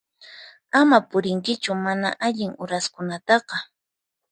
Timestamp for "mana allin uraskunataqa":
1.85-3.57